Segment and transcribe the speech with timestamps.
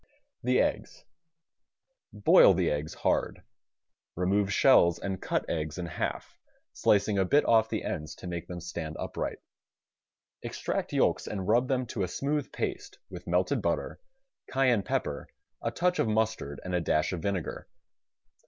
[0.41, 1.05] The Eggs
[2.11, 3.43] Boil the eggs hard.
[4.15, 6.39] Remove shells and cut eggs in half,
[6.73, 9.37] slicing a bit off the ends to make them stand up right.
[10.41, 13.99] Extract yolks and rub them to a smooth paste with melted butter,
[14.49, 15.27] cayenne pepper,
[15.61, 17.67] a touch of mustard and a dash of vinegar.